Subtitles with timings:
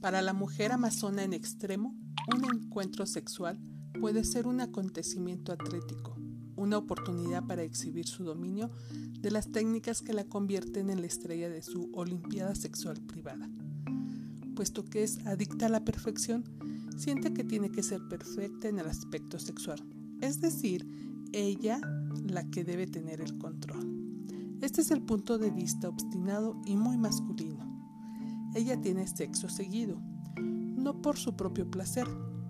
[0.00, 1.96] Para la mujer amazona en extremo,
[2.32, 3.58] un encuentro sexual
[4.00, 6.16] puede ser un acontecimiento atlético,
[6.54, 8.70] una oportunidad para exhibir su dominio
[9.18, 13.50] de las técnicas que la convierten en la estrella de su olimpiada sexual privada.
[14.54, 16.44] Puesto que es adicta a la perfección,
[16.96, 19.82] siente que tiene que ser perfecta en el aspecto sexual,
[20.20, 20.86] es decir,
[21.32, 21.80] ella
[22.28, 23.90] la que debe tener el control.
[24.60, 27.69] Este es el punto de vista obstinado y muy masculino.
[28.54, 29.96] Ella tiene sexo seguido,
[30.36, 32.06] no por su propio placer,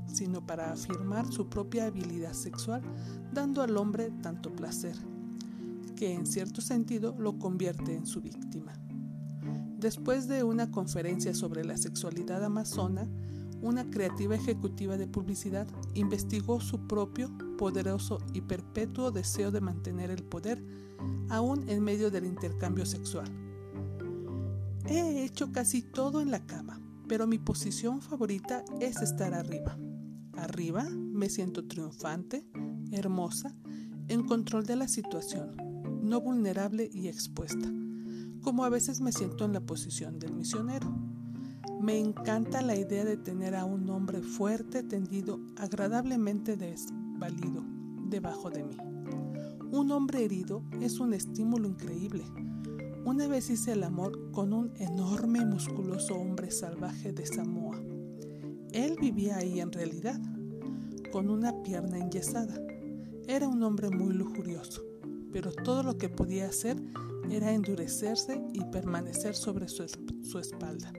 [0.06, 2.82] sino para afirmar su propia habilidad sexual,
[3.32, 4.96] dando al hombre tanto placer,
[5.96, 8.72] que en cierto sentido lo convierte en su víctima.
[9.78, 13.06] Después de una conferencia sobre la sexualidad amazona,
[13.62, 20.22] una creativa ejecutiva de publicidad investigó su propio, poderoso y perpetuo deseo de mantener el
[20.22, 20.64] poder
[21.28, 23.49] aún en medio del intercambio sexual.
[24.90, 29.78] He hecho casi todo en la cama, pero mi posición favorita es estar arriba.
[30.36, 32.44] Arriba me siento triunfante,
[32.90, 33.54] hermosa,
[34.08, 35.54] en control de la situación,
[36.02, 37.72] no vulnerable y expuesta,
[38.42, 40.92] como a veces me siento en la posición del misionero.
[41.80, 47.64] Me encanta la idea de tener a un hombre fuerte tendido agradablemente desvalido
[48.08, 48.76] debajo de mí.
[49.70, 52.24] Un hombre herido es un estímulo increíble.
[53.04, 57.80] Una vez hice el amor con un enorme y musculoso hombre salvaje de Samoa.
[58.72, 60.20] Él vivía ahí en realidad,
[61.10, 62.60] con una pierna enyesada.
[63.26, 64.82] Era un hombre muy lujurioso,
[65.32, 66.76] pero todo lo que podía hacer
[67.30, 69.86] era endurecerse y permanecer sobre su,
[70.22, 70.92] su espalda.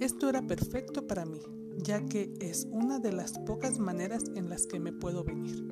[0.00, 1.40] Esto era perfecto para mí,
[1.78, 5.64] ya que es una de las pocas maneras en las que me puedo venir.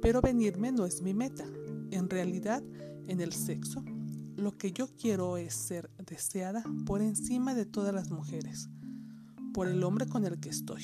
[0.00, 1.44] Pero venirme no es mi meta.
[1.90, 2.62] En realidad,
[3.06, 3.84] en el sexo,
[4.36, 8.68] lo que yo quiero es ser deseada por encima de todas las mujeres
[9.54, 10.82] por el hombre con el que estoy.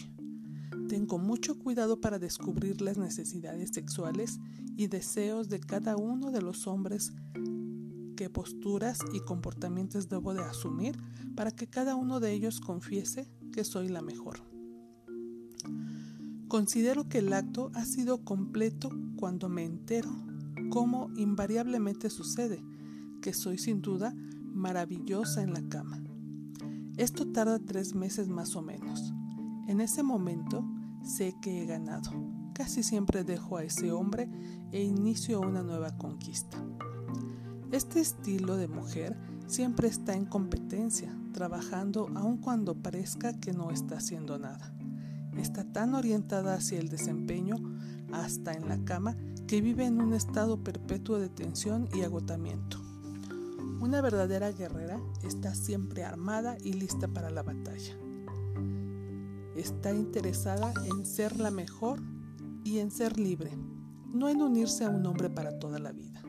[0.88, 4.38] Tengo mucho cuidado para descubrir las necesidades sexuales
[4.76, 7.12] y deseos de cada uno de los hombres,
[8.16, 10.97] qué posturas y comportamientos debo de asumir
[11.34, 14.41] para que cada uno de ellos confiese que soy la mejor.
[16.47, 20.10] Considero que el acto ha sido completo cuando me entero,
[20.70, 22.62] como invariablemente sucede,
[23.20, 24.14] que soy sin duda
[24.53, 26.03] maravillosa en la cama.
[26.97, 29.12] Esto tarda tres meses más o menos.
[29.69, 30.64] En ese momento
[31.03, 32.10] sé que he ganado.
[32.53, 34.28] Casi siempre dejo a ese hombre
[34.72, 36.59] e inicio una nueva conquista.
[37.72, 39.16] Este estilo de mujer
[39.47, 44.75] siempre está en competencia, trabajando aun cuando parezca que no está haciendo nada.
[45.36, 47.56] Está tan orientada hacia el desempeño,
[48.12, 49.16] hasta en la cama,
[49.47, 52.79] que vive en un estado perpetuo de tensión y agotamiento.
[53.80, 57.96] Una verdadera guerrera está siempre armada y lista para la batalla.
[59.56, 62.02] Está interesada en ser la mejor
[62.62, 63.50] y en ser libre,
[64.12, 66.22] no en unirse a un hombre para toda la vida.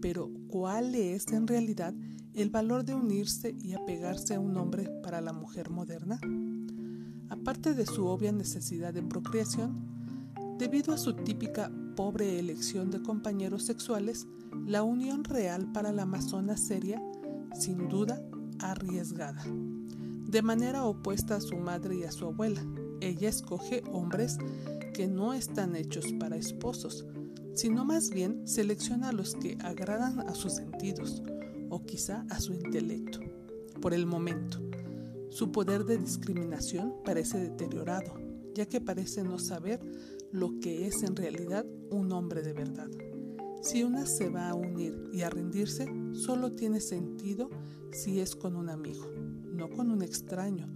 [0.00, 1.94] Pero, ¿cuál es en realidad
[2.32, 6.20] el valor de unirse y apegarse a un hombre para la mujer moderna?
[7.28, 9.84] Aparte de su obvia necesidad de procreación,
[10.58, 14.28] debido a su típica pobre elección de compañeros sexuales,
[14.66, 17.02] la unión real para la amazona seria,
[17.58, 18.22] sin duda,
[18.58, 19.44] arriesgada.
[20.26, 22.64] De manera opuesta a su madre y a su abuela,
[23.00, 24.38] ella escoge hombres
[24.94, 27.06] que no están hechos para esposos,
[27.54, 31.22] sino más bien selecciona a los que agradan a sus sentidos
[31.68, 33.20] o quizá a su intelecto.
[33.80, 34.58] Por el momento,
[35.30, 38.14] su poder de discriminación parece deteriorado,
[38.54, 39.80] ya que parece no saber
[40.30, 42.88] lo que es en realidad un hombre de verdad.
[43.62, 47.48] Si una se va a unir y a rendirse, solo tiene sentido
[47.92, 49.08] si es con un amigo,
[49.54, 50.66] no con un extraño,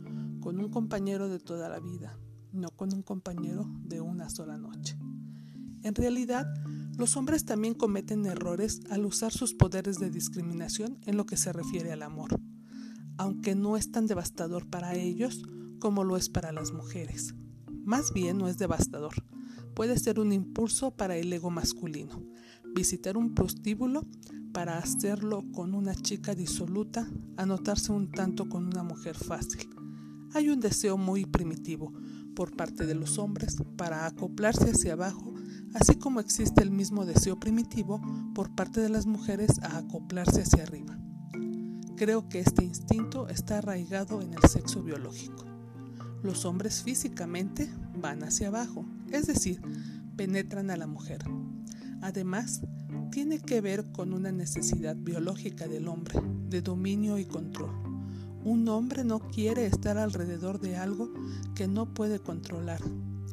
[0.40, 2.16] con un compañero de toda la vida,
[2.52, 4.96] no con un compañero de una sola noche.
[5.82, 6.46] En realidad,
[6.96, 11.52] los hombres también cometen errores al usar sus poderes de discriminación en lo que se
[11.52, 12.38] refiere al amor,
[13.18, 15.42] aunque no es tan devastador para ellos
[15.80, 17.34] como lo es para las mujeres.
[17.84, 19.14] Más bien no es devastador,
[19.74, 22.22] puede ser un impulso para el ego masculino.
[22.76, 24.04] Visitar un prostíbulo
[24.52, 27.08] para hacerlo con una chica disoluta,
[27.38, 29.70] anotarse un tanto con una mujer fácil.
[30.34, 31.94] Hay un deseo muy primitivo
[32.34, 35.32] por parte de los hombres para acoplarse hacia abajo,
[35.72, 37.98] así como existe el mismo deseo primitivo
[38.34, 40.98] por parte de las mujeres a acoplarse hacia arriba.
[41.96, 45.46] Creo que este instinto está arraigado en el sexo biológico.
[46.22, 49.62] Los hombres físicamente van hacia abajo, es decir,
[50.14, 51.24] penetran a la mujer.
[52.02, 52.60] Además,
[53.10, 57.70] tiene que ver con una necesidad biológica del hombre de dominio y control,
[58.44, 61.12] Un hombre no quiere estar alrededor de algo
[61.56, 62.80] que no puede controlar.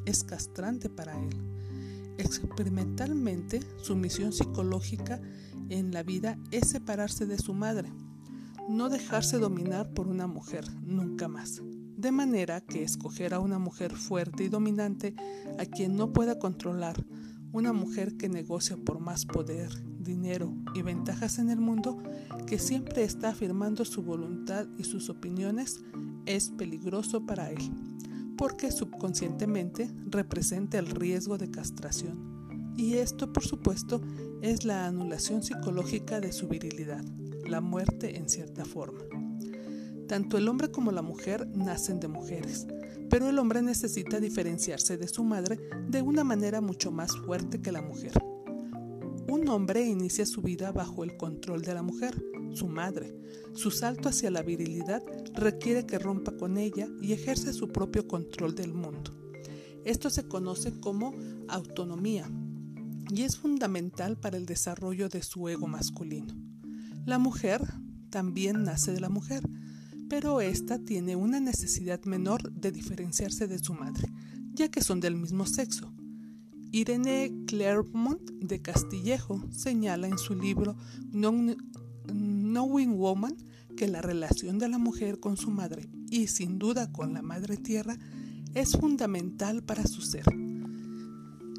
[0.05, 1.35] Es castrante para él.
[2.17, 5.21] Experimentalmente, su misión psicológica
[5.69, 7.91] en la vida es separarse de su madre,
[8.67, 11.61] no dejarse dominar por una mujer nunca más.
[11.97, 15.15] De manera que escoger a una mujer fuerte y dominante
[15.59, 17.05] a quien no pueda controlar,
[17.53, 19.69] una mujer que negocia por más poder,
[19.99, 22.01] dinero y ventajas en el mundo,
[22.47, 25.79] que siempre está afirmando su voluntad y sus opiniones,
[26.25, 27.71] es peligroso para él,
[28.37, 32.73] porque subconscientemente representa el riesgo de castración.
[32.75, 34.01] Y esto, por supuesto,
[34.41, 37.05] es la anulación psicológica de su virilidad,
[37.47, 39.03] la muerte en cierta forma.
[40.07, 42.65] Tanto el hombre como la mujer nacen de mujeres,
[43.13, 47.71] pero el hombre necesita diferenciarse de su madre de una manera mucho más fuerte que
[47.71, 48.11] la mujer.
[49.29, 52.19] Un hombre inicia su vida bajo el control de la mujer,
[52.55, 53.15] su madre.
[53.53, 55.03] Su salto hacia la virilidad
[55.35, 59.15] requiere que rompa con ella y ejerce su propio control del mundo.
[59.85, 61.13] Esto se conoce como
[61.49, 62.27] autonomía
[63.11, 66.33] y es fundamental para el desarrollo de su ego masculino.
[67.05, 67.61] La mujer
[68.09, 69.43] también nace de la mujer,
[70.13, 74.13] pero ésta tiene una necesidad menor de diferenciarse de su madre,
[74.53, 75.91] ya que son del mismo sexo.
[76.71, 80.77] Irene Clermont de Castillejo señala en su libro
[81.13, 83.35] Knowing Woman
[83.75, 87.57] que la relación de la mujer con su madre y sin duda con la madre
[87.57, 87.97] tierra
[88.53, 90.25] es fundamental para su ser.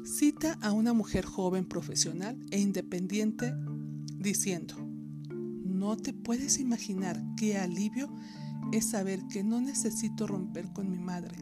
[0.05, 3.53] Cita a una mujer joven profesional e independiente
[4.17, 4.75] diciendo,
[5.85, 8.09] no te puedes imaginar qué alivio
[8.71, 11.35] es saber que no necesito romper con mi madre,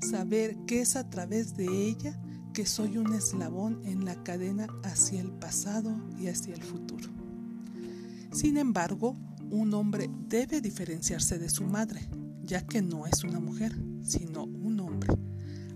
[0.00, 2.20] saber que es a través de ella
[2.52, 7.08] que soy un eslabón en la cadena hacia el pasado y hacia el futuro.
[8.32, 9.16] Sin embargo,
[9.52, 12.00] un hombre debe diferenciarse de su madre,
[12.42, 15.14] ya que no es una mujer, sino un hombre.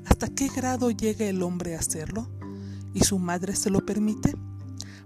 [0.06, 2.28] ¿Hasta qué grado llega el hombre a hacerlo?
[2.94, 4.34] ¿Y su madre se lo permite?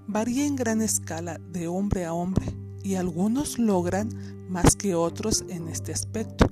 [0.07, 4.11] Varía en gran escala de hombre a hombre y algunos logran
[4.49, 6.47] más que otros en este aspecto.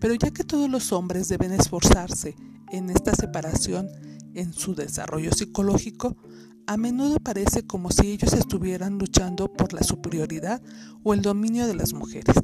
[0.00, 2.34] Pero ya que todos los hombres deben esforzarse
[2.70, 3.88] en esta separación
[4.34, 6.16] en su desarrollo psicológico,
[6.66, 10.62] a menudo parece como si ellos estuvieran luchando por la superioridad
[11.02, 12.36] o el dominio de las mujeres.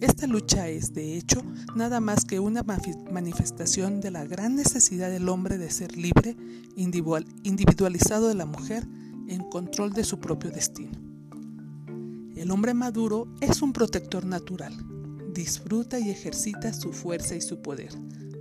[0.00, 1.42] Esta lucha es, de hecho,
[1.74, 6.36] nada más que una manifestación de la gran necesidad del hombre de ser libre,
[6.76, 8.86] individualizado de la mujer,
[9.28, 11.03] en control de su propio destino.
[12.36, 14.74] El hombre maduro es un protector natural.
[15.32, 17.90] Disfruta y ejercita su fuerza y su poder,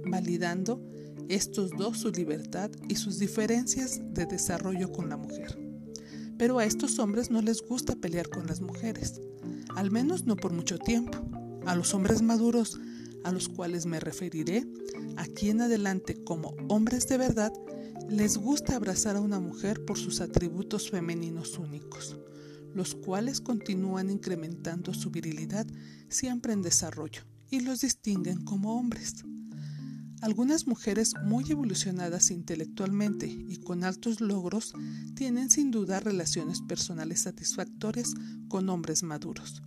[0.07, 0.81] validando
[1.29, 5.59] estos dos su libertad y sus diferencias de desarrollo con la mujer.
[6.39, 9.21] Pero a estos hombres no les gusta pelear con las mujeres,
[9.75, 11.19] al menos no por mucho tiempo.
[11.67, 12.79] A los hombres maduros,
[13.23, 14.65] a los cuales me referiré
[15.17, 17.53] aquí en adelante como hombres de verdad,
[18.09, 22.17] les gusta abrazar a una mujer por sus atributos femeninos únicos
[22.73, 25.67] los cuales continúan incrementando su virilidad
[26.09, 29.23] siempre en desarrollo y los distinguen como hombres.
[30.21, 34.73] Algunas mujeres muy evolucionadas intelectualmente y con altos logros
[35.15, 38.13] tienen sin duda relaciones personales satisfactorias
[38.47, 39.61] con hombres maduros.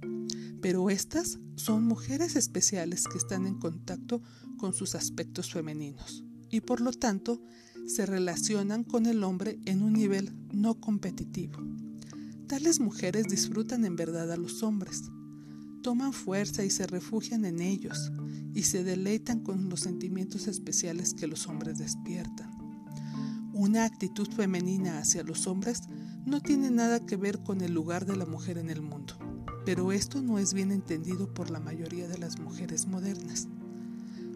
[0.63, 4.23] Pero estas son mujeres especiales que están en contacto
[4.57, 7.43] con sus aspectos femeninos y por lo tanto
[7.87, 11.59] se relacionan con el hombre en un nivel no competitivo.
[12.47, 15.11] Tales mujeres disfrutan en verdad a los hombres,
[15.83, 18.12] toman fuerza y se refugian en ellos
[18.55, 22.49] y se deleitan con los sentimientos especiales que los hombres despiertan.
[23.53, 25.83] Una actitud femenina hacia los hombres
[26.25, 29.15] no tiene nada que ver con el lugar de la mujer en el mundo,
[29.65, 33.49] pero esto no es bien entendido por la mayoría de las mujeres modernas.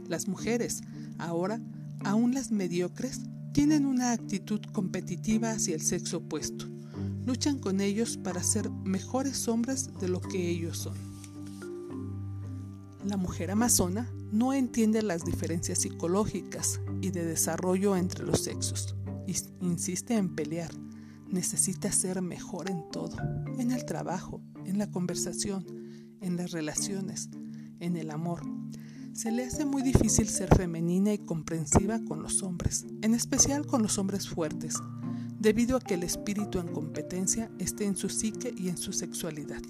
[0.09, 0.81] Las mujeres,
[1.19, 1.61] ahora,
[2.02, 3.21] aún las mediocres,
[3.52, 6.80] tienen una actitud competitiva hacia el sexo opuesto
[7.27, 10.95] luchan con ellos para ser mejores hombres de lo que ellos son.
[13.05, 18.95] La mujer amazona no entiende las diferencias psicológicas y de desarrollo entre los sexos.
[19.61, 20.71] Insiste en pelear.
[21.29, 23.17] Necesita ser mejor en todo,
[23.59, 25.65] en el trabajo, en la conversación,
[26.21, 27.31] en las relaciones,
[27.79, 28.43] en el amor.
[29.12, 33.83] Se le hace muy difícil ser femenina y comprensiva con los hombres, en especial con
[33.83, 34.75] los hombres fuertes,
[35.40, 39.62] debido a que el espíritu en competencia esté en su psique y en su sexualidad.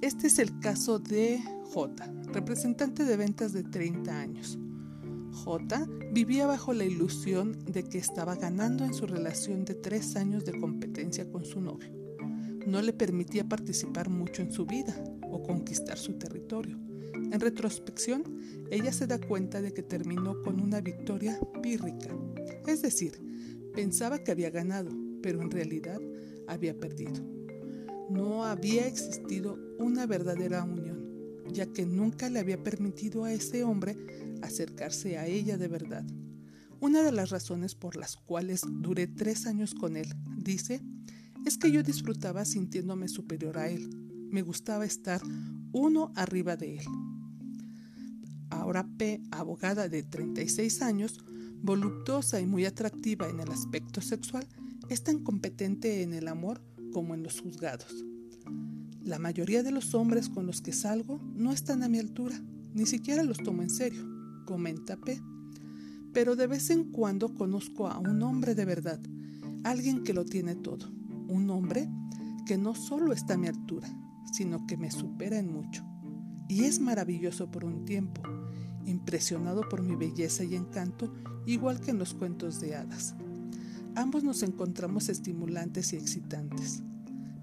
[0.00, 1.40] Este es el caso de
[1.74, 4.58] J, representante de ventas de 30 años.
[5.44, 10.46] J vivía bajo la ilusión de que estaba ganando en su relación de tres años
[10.46, 11.92] de competencia con su novio.
[12.66, 16.78] No le permitía participar mucho en su vida o conquistar su territorio.
[17.14, 18.24] En retrospección,
[18.70, 22.08] ella se da cuenta de que terminó con una victoria pírrica,
[22.66, 23.20] es decir,
[23.74, 24.90] pensaba que había ganado,
[25.22, 26.00] pero en realidad
[26.46, 27.22] había perdido.
[28.10, 33.96] No había existido una verdadera unión, ya que nunca le había permitido a ese hombre
[34.42, 36.04] acercarse a ella de verdad.
[36.80, 40.08] Una de las razones por las cuales duré tres años con él,
[40.38, 40.80] dice,
[41.46, 43.90] es que yo disfrutaba sintiéndome superior a él.
[44.30, 45.20] Me gustaba estar
[45.72, 46.84] uno arriba de él.
[48.50, 51.18] Ahora P, abogada de 36 años,
[51.62, 54.46] voluptuosa y muy atractiva en el aspecto sexual,
[54.88, 56.60] es tan competente en el amor
[56.92, 58.04] como en los juzgados.
[59.02, 62.40] La mayoría de los hombres con los que salgo no están a mi altura,
[62.74, 64.06] ni siquiera los tomo en serio,
[64.46, 65.20] comenta P.
[66.12, 69.00] Pero de vez en cuando conozco a un hombre de verdad,
[69.64, 70.90] alguien que lo tiene todo,
[71.28, 71.88] un hombre
[72.46, 73.88] que no solo está a mi altura,
[74.32, 75.84] sino que me supera en mucho.
[76.48, 78.22] Y es maravilloso por un tiempo,
[78.84, 81.12] impresionado por mi belleza y encanto,
[81.46, 83.14] igual que en los cuentos de hadas.
[83.94, 86.82] Ambos nos encontramos estimulantes y excitantes,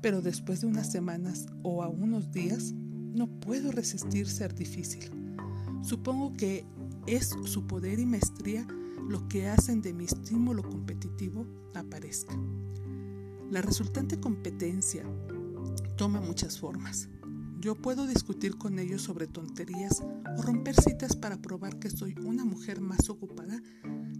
[0.01, 5.11] pero después de unas semanas o a unos días, no puedo resistir ser difícil.
[5.81, 6.65] Supongo que
[7.05, 8.67] es su poder y maestría
[9.07, 12.37] lo que hacen de mi estímulo competitivo aparezca.
[13.49, 15.03] La resultante competencia
[15.95, 17.09] toma muchas formas.
[17.59, 20.01] Yo puedo discutir con ellos sobre tonterías
[20.37, 23.61] o romper citas para probar que soy una mujer más ocupada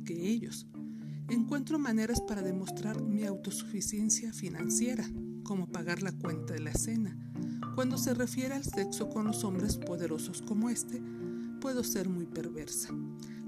[0.06, 0.68] que ellos.
[1.30, 5.10] Encuentro maneras para demostrar mi autosuficiencia financiera,
[5.44, 7.18] como pagar la cuenta de la cena.
[7.76, 11.02] Cuando se refiere al sexo con los hombres poderosos como este,
[11.62, 12.90] puedo ser muy perversa.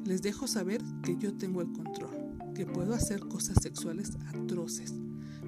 [0.05, 4.93] Les dejo saber que yo tengo el control, que puedo hacer cosas sexuales atroces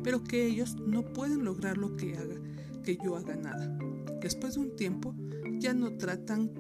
[0.04, 2.36] pero que ellos no pueden lograr lo que haga,
[2.84, 3.78] que yo haga nada.
[4.22, 5.16] Después de un tiempo
[5.60, 6.52] ya no tratan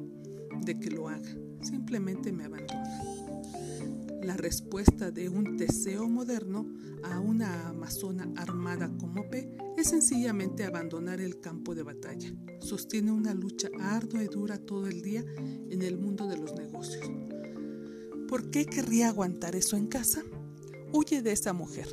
[0.63, 1.30] de que lo haga,
[1.62, 3.22] simplemente me abandonan.
[4.24, 6.68] La respuesta de un Teseo moderno
[7.03, 12.32] a una amazona armada como P es sencillamente abandonar el campo de batalla.
[12.60, 17.10] Sostiene una lucha ardua y dura todo el día en el mundo de los negocios.
[18.27, 20.22] ¿Por qué querría aguantar eso en casa?
[20.94, 21.88] Huye de esa mujer,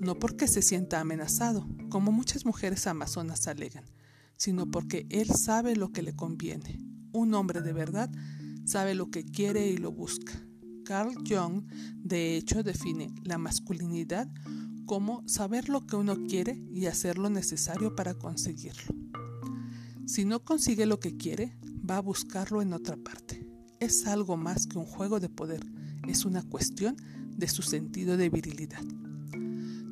[0.00, 3.84] no porque se sienta amenazado, como muchas mujeres amazonas alegan,
[4.36, 6.80] sino porque él sabe lo que le conviene.
[7.12, 8.10] Un hombre de verdad
[8.64, 10.32] sabe lo que quiere y lo busca.
[10.84, 11.64] Carl Jung,
[11.96, 14.28] de hecho, define la masculinidad
[14.86, 18.94] como saber lo que uno quiere y hacer lo necesario para conseguirlo.
[20.06, 21.56] Si no consigue lo que quiere,
[21.88, 23.48] va a buscarlo en otra parte.
[23.80, 25.64] Es algo más que un juego de poder,
[26.06, 26.96] es una cuestión
[27.30, 28.84] de su sentido de virilidad.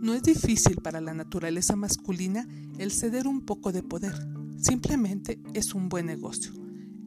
[0.02, 4.12] No es difícil para la naturaleza masculina el ceder un poco de poder,
[4.60, 6.52] simplemente es un buen negocio.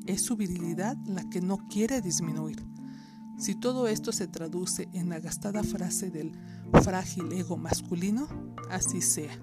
[0.05, 2.63] Es su virilidad la que no quiere disminuir.
[3.37, 6.31] Si todo esto se traduce en la gastada frase del
[6.83, 8.29] frágil ego masculino,
[8.69, 9.37] así sea.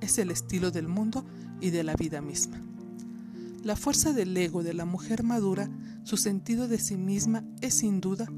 [0.00, 1.24] Es el estilo del mundo
[1.60, 2.62] y de la vida misma.
[3.64, 5.68] La fuerza del ego de la mujer madura,
[6.04, 8.28] su sentido de sí misma es sin duda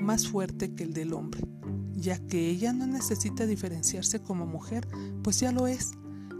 [0.00, 1.46] más fuerte que el del hombre
[1.98, 4.86] ya que ella no necesita diferenciarse como mujer,
[5.22, 5.92] pues ya lo es.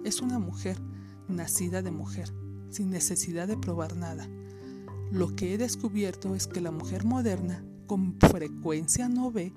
[0.04, 0.80] Es una mujer,
[1.28, 2.32] nacida de mujer,
[2.70, 4.28] sin necesidad de probar nada.
[5.10, 9.52] Lo que he descubierto es que la mujer moderna con frecuencia no ve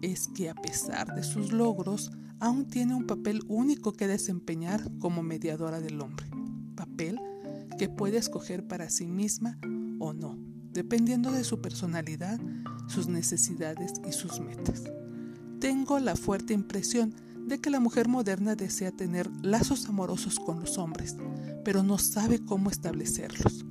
[0.00, 5.22] es que a pesar de sus logros, aún tiene un papel único que desempeñar como
[5.22, 6.26] mediadora del hombre.
[6.74, 7.20] Papel
[7.78, 9.58] que puede escoger para sí misma
[9.98, 10.38] o no,
[10.72, 12.40] dependiendo de su personalidad,
[12.88, 14.84] sus necesidades y sus metas.
[15.60, 17.14] Tengo la fuerte impresión
[17.46, 21.16] de que la mujer moderna desea tener lazos amorosos con los hombres,
[21.64, 23.66] pero no sabe cómo establecerlos.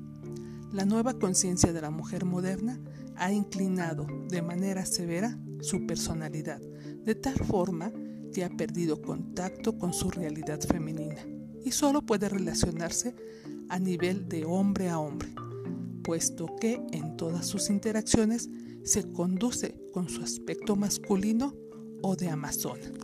[0.71, 2.79] La nueva conciencia de la mujer moderna
[3.15, 7.91] ha inclinado de manera severa su personalidad, de tal forma
[8.31, 11.25] que ha perdido contacto con su realidad femenina
[11.65, 13.15] y solo puede relacionarse
[13.67, 15.29] a nivel de hombre a hombre,
[16.03, 18.47] puesto que en todas sus interacciones
[18.83, 21.55] se conduce con su aspecto masculino
[22.01, 22.98] o de Amazon.